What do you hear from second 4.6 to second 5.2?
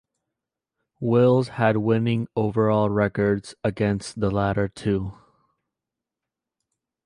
two.